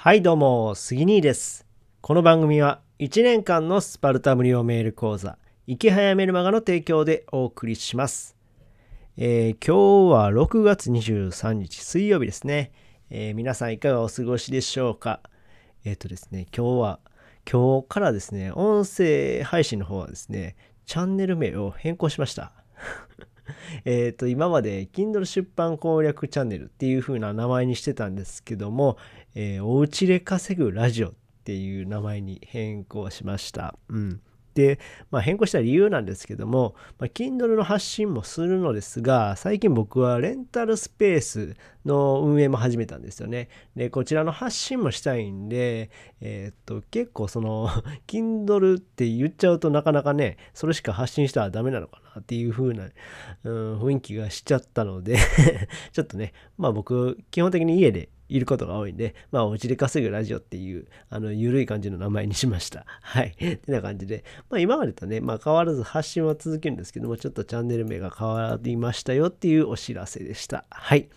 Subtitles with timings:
[0.00, 1.66] はいどうも、杉兄です。
[2.02, 8.36] この番組は1年間のスパルタ無料メール講座、池早メルマガの提供でお送りします。
[9.16, 12.70] えー今日は6月23日水曜日ですね。
[13.10, 15.20] えー皆さんいかがお過ごしでしょうか？
[15.84, 17.00] えっ、とですね、今日は、
[17.50, 20.54] 今日からですね、音声配信の方はですね、
[20.86, 22.52] チャンネル名を変更しました。
[23.84, 28.96] えっと今まで Kindle 出版攻略チャンネルっていう風な名前にしてたんですけども、
[29.34, 31.12] えーおうちで稼ぐラジオっ
[31.44, 33.76] ていう名前に変更しました。
[33.88, 34.20] うん。
[34.58, 34.80] で、
[35.12, 41.54] まあ、変更した理由なんですけども、まあ、Kindle の発信もするのですが、最近僕はレンタルスペース
[41.84, 43.48] の運営も始めたんですよね。
[43.76, 45.90] で、こちらの発信もしたいんで、
[46.20, 47.68] えーっと、結構その、
[48.08, 52.88] Kindle って言っちゃうとなかなかね、それしか発信したらダメなのかなっていう風な、
[53.44, 55.18] うん、雰囲気がしちゃったので、
[55.92, 62.84] ちょっとね、まあ僕、基本的に家でいることが多いんで、まあ、おうちで稼ぐラジオっていう、あの、ゆるい感じの名前にしました。
[63.02, 63.28] はい。
[63.28, 70.64] ってな感じで、まあ、今までとね、まあ、変わらず発信は続けるんですけども、ちょっとチャンネル名が変わりましたよっていうお知らせでした。
[70.70, 71.08] はい。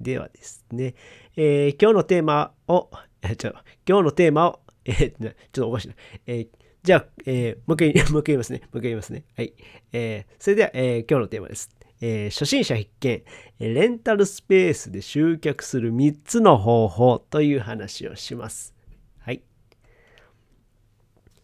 [0.00, 0.94] ではですね、
[1.36, 2.90] えー今日のテーマを、
[3.22, 3.52] え、ちょ、
[3.86, 5.94] 今日のテーマを、えーちょっとおかしいな。
[6.26, 6.48] えー
[6.82, 8.60] じゃあ、えーもう一回、 もう一回言いますね。
[8.60, 9.24] もう一回言いますね。
[9.36, 9.52] はい。
[9.92, 11.68] えーそれでは、えー今日のテーマです。
[12.00, 13.22] えー初心者必見、
[13.58, 18.74] レンタルスペースで集客する3つの方法という話をします。
[19.18, 19.42] はい。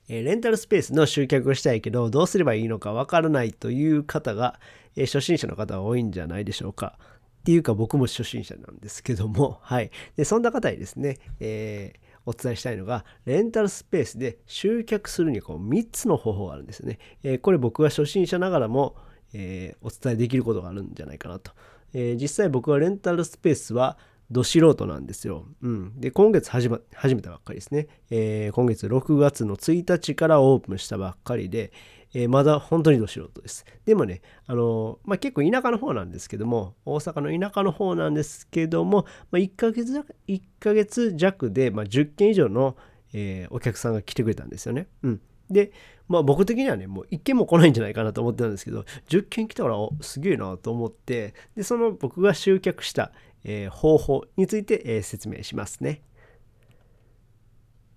[0.09, 4.59] えーレンタルスペースの集客をしたいけど、どうすればいいのかわからないという方が、
[4.97, 6.99] えー初心者の方は多いんじゃないでしょうか。
[7.41, 9.91] っていうか僕も初心者なんですけども、 はい。
[10.17, 16.99] で、そんな方にですね、えーお伝えしたいのが、レンタルスペースで集客するにはこう3つの方法があるんですね。
[17.23, 18.97] えーこれ僕は初心者ながらも、
[19.39, 21.53] えーお伝えできることがあるんじゃないかなと。
[21.93, 23.99] えー実際僕はレンタルスペースは
[24.31, 25.47] ど素人なんですよ。
[25.63, 26.01] うん。
[26.01, 27.87] で、今月始,、ま、始めたばっかりですね。
[28.11, 31.73] えー今月6月の1日からオープンしたばっかりで、
[32.15, 33.65] えーまだ本当にど素人です。
[33.85, 42.77] でもね、あのーまあ、結構田舎の方なんですけども、大阪の田舎の方なんですけども、まあ、1ヶ月弱、1ヶ月弱で、まあ、10件以上の、
[43.13, 44.89] えお客さんが来てくれたんですよね。
[45.03, 45.21] うん。
[45.51, 45.73] で、
[46.09, 53.13] まあ僕的にはね、もう1件も来ないんじゃないかなと思ってたんですけど、10件来たからすげえなと思って、で、その僕が集客した、
[53.45, 56.03] えー方法について、えー説明しますね。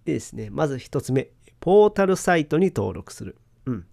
[0.06, 1.30] でですね、まず1つ目、
[1.60, 3.38] ポータルサイトに登録する。
[3.66, 3.86] うん。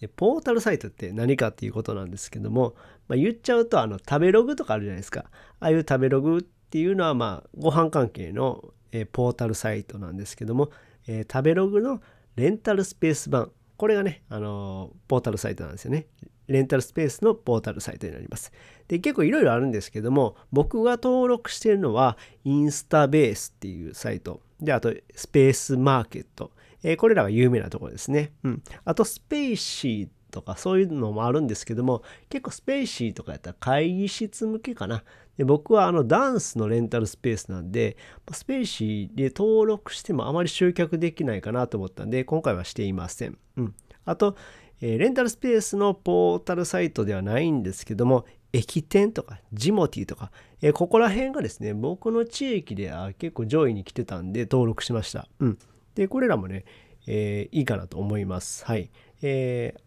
[0.00, 2.74] でポータルサイトって何かっていうことなんですけども、
[3.06, 5.26] まあ、言っちゃうとあの食べログとかあるじゃないですか
[5.60, 10.70] ああいう食べログっていうのはまあご飯関係の、えーポータルサイトなんですけども、
[11.06, 12.00] えー食べログの
[12.36, 16.06] レンタルスペース版これがね、あのーポータルサイトなんですよね
[16.48, 18.52] レンタルスペースのポータルサイトになります
[18.88, 26.52] で結構いろいろあるんですけども僕が登録しているのはインスタベースっていうサイトであとスペースマーケット
[26.82, 28.32] えーこれらが有名なところですね。
[28.42, 28.62] うん。
[28.84, 35.04] あと、スペーシーとかそういうのもあるんですけども、結構スペーシーとかやったら会議室向けかな。
[35.38, 37.96] で僕はあのダンスのレンタルスペースなんで、
[38.32, 43.38] スペーシーで登録してもあまり集客できないかなと思ったんで、今回はしていません。
[43.56, 43.74] うん。
[44.04, 44.36] あと、
[44.80, 55.28] えーレンタルスペースのポータルサイトではないんですけども、駅店とかジモティとか、えーここら辺がですね、僕の地域では結構上位に来てたんで登録しました。
[55.38, 55.58] うん。
[55.94, 56.64] で、これらもね、
[57.06, 58.64] えーいいかなと思います。
[58.64, 58.90] はい。
[59.22, 59.80] えー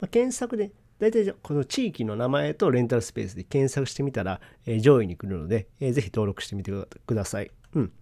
[0.00, 0.72] まあ検索で、
[1.04, 6.72] 大体この地域の名前とレンタルスペースで検索してみたら、えー上位に来るので、えーぜひ登録してみて
[7.06, 7.50] ください。
[7.74, 7.92] うん。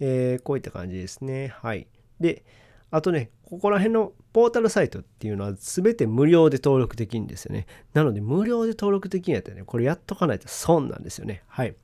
[0.00, 1.54] えーこういった感じですね。
[1.62, 1.86] はい。
[2.20, 2.44] で、
[2.90, 7.66] あとね、ここら辺のポータルサイトっていうのは全て無料で登録できるんですよね。
[7.94, 11.42] なので、無料で登録できるんやったらね、これやっとかないと損なんですよね。
[11.46, 11.74] はい。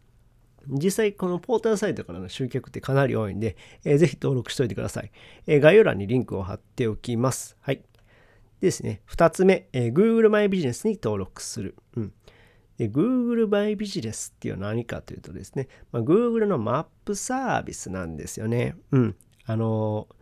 [0.69, 5.11] 実際このポータルサイトからの集客ってかなり多いんで、えーぜひ登録しておいてください、
[5.47, 7.57] えー概要欄にリンクを貼っておきます。
[7.61, 7.83] はい。
[8.65, 11.77] ですね、2つ目、えー Google マイビジネスに登録する。
[11.97, 12.13] うん。
[12.79, 18.75] で Google マイビジネスっていうのは何かというとですね、まあ、Google のマップサービスなんですよね。
[18.91, 19.17] うん。
[19.47, 20.15] あのー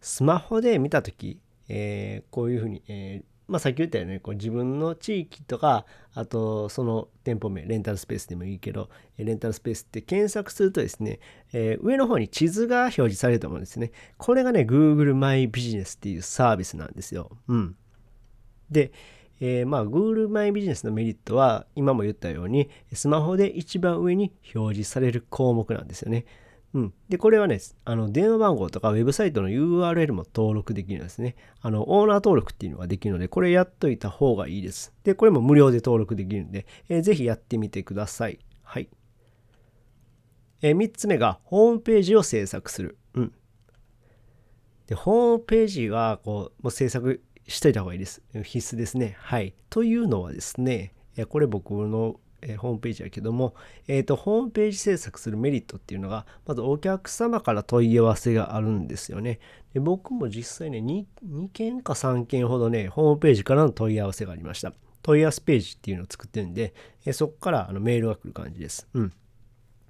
[0.00, 5.84] スマホで見たとき、えーこういうふうに、えーまあ、さっき言ったように、こう自分の地域とか、
[6.14, 8.88] あとその店舗名、レンタルスペースでもいいけど、
[9.18, 11.20] レンタルスペースって検索するとですね、
[11.52, 13.92] え上の方に地図が表示されると思うんですね。
[14.16, 17.30] これがね、Google マイビジネスっていうサービスなんですよ。
[17.48, 17.76] うん。
[18.74, 18.92] で、
[19.40, 26.26] えーまあ Google マイビジネスのメリットは今も言ったようにスマホで一番上に表示される項目なんですよね。
[26.74, 31.36] うん、でこれはねあの電話番号とかウェブサイトの URL も登録できるんですね。
[31.62, 34.92] あのオーナー登録っていうのができるのでこれやっといた方がいいです。
[35.04, 38.40] でこれも無料で登録できるんで、えーぜひやってみてください。
[38.62, 38.88] はい。
[40.62, 42.98] えー、3つ目がホームページを制作する。
[43.14, 43.32] うん。
[44.86, 48.22] で、ホームページはこう、もう制作しといた方がいいです。
[48.42, 49.16] 必須ですね。
[49.20, 49.54] はい。
[49.70, 50.94] というのはですね、
[51.28, 52.20] これ僕の、
[52.58, 53.54] ホームページやけども、
[53.88, 59.40] えーと、ホームページ制作するメリットっていうのがまずお客様から問い合わせがあるんですよね。
[59.72, 64.74] で僕も実際ね2、2件か3件ほどね、ホームページからの問い合わせがありました。
[65.00, 66.74] 問い合わせページっていうのを作ってるんで、
[67.06, 68.88] え、そこからあのメールが来る感じです。
[68.92, 69.12] うん。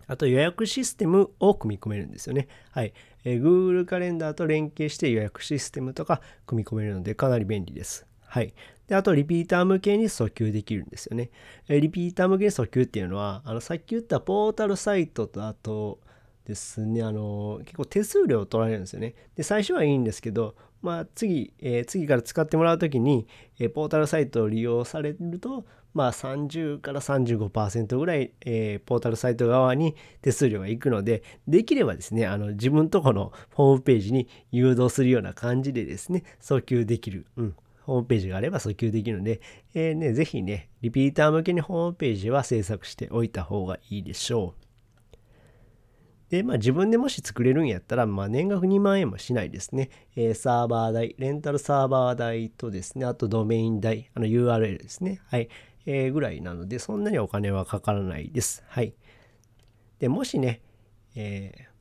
[0.06, 2.48] あと予約システムを組み込めるんですよね。
[2.70, 2.92] はい。
[3.24, 8.06] えー、Google カレンダーと連携して予約システムとか組み込めるのでかなり便利です。
[8.34, 8.52] はい。
[8.88, 11.30] で、あと、リピーター向けに訴求できるんですよね
[11.68, 11.80] え。
[11.80, 16.00] リピーター向けに訴求っていうのは、あの、さっき言ったポータルサイトと、あと
[16.44, 19.14] ですね、あの、結構手数料を取られるんですよね。
[19.36, 23.26] で、最初はいいんですけど、まあ、次、えー、次から使ってもらうときに、
[23.58, 25.64] えー、ポータルサイトを利用されると、
[25.94, 39.40] まあ、30から35%ぐらい、えー、ポータルサイト側に手数料がいくので、できればですね、あの自分とこのホームページに誘導するような感じでですね、訴求できる、うん、ホームページがあれば訴求できるので、
[39.72, 44.64] えー、ね、ぜひね、リピーター向けにホームページは制作しておいた方がいいでしょう。
[46.34, 49.90] で、まあ自分でもし作れるんやったら、まあ年額2万円もしないですね。
[50.16, 55.20] えー、サーバー代、レンタルサーバー代とですね、あとドメイン代、あの URL ですね。
[55.26, 55.48] はい。
[55.86, 58.64] えー、ぐらいなので、そんなにお金はかからないです。
[58.66, 58.94] はい。
[60.00, 60.60] で、もしね、
[61.14, 61.74] えー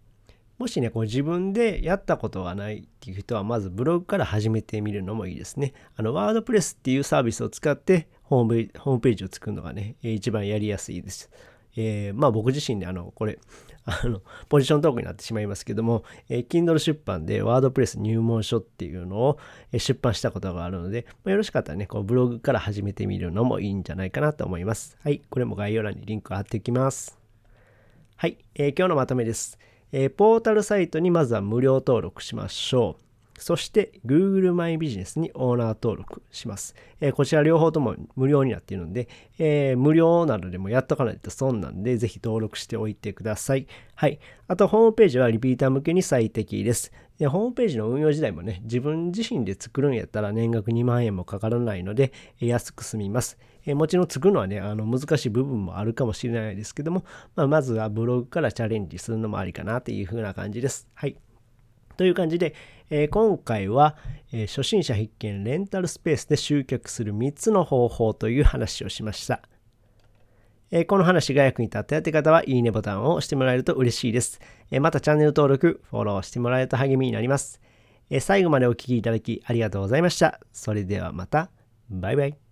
[0.60, 5.74] もしね、こう自分でやったことがないっていう人は、まずブログから始めてみるのもいいですね。
[5.96, 11.30] あの、ワードプレスっていうサービスを使ってホームホームページを作るのがね、一番やりやすいです。
[11.76, 13.40] えー、まあ僕自身であの、これ、
[13.86, 19.40] あの、ポジショントークになってしまいますけども、えー、Kindle 出版でワードプレス入門書っていうのを
[19.74, 24.98] 出版したことがあるので、まあ、よろしかったらね、こうブログから始めてみるのもいいんじゃないかなと思います。
[25.04, 27.18] はい、これも概要欄にリンク貼っておきます。
[28.16, 29.60] はい、えー、今日のまとめです。
[29.92, 33.13] えー、ポータルサイトにまずは無料登録しましょう。
[33.38, 36.76] そして Google マイビジネスにオーナー登録します。
[37.02, 39.08] えー、こちら両方とも無料になっているので、
[39.38, 43.68] えー、無料なのでもやっとかないと損なんで、ぜひ登録しておいてください。
[43.96, 44.20] はい。
[44.48, 46.92] あと、ホームページはリピーター向けに最適です。
[47.18, 53.38] でホームページの運用自体もね、自分自身で作るんやったら年額2万円もかからないのでえ、安く済みます。
[53.66, 57.06] えもちろん作るのはね、あの難しい部分もあるかもしれないですけども、
[57.36, 60.88] まあ、まずはブログからチャレンジするのもありかなというふうな感じです。
[60.96, 61.16] はい。
[61.98, 62.56] という感じで、
[62.90, 63.96] えー、今回は、
[64.32, 69.42] えー、初心者必見レンタルスペースで集客する3つの方法という話をしました。
[70.72, 74.42] え、この話が役に立ったよって方は、いいねボタンを押してもらえると嬉しいです。
[74.72, 77.62] えまたチャンネル登録、フォローしてもらえると励みになります。
[78.10, 80.40] え最後までお聴きいただきありがとうございました。
[80.52, 81.52] それではまた。
[81.92, 82.43] バイバイ。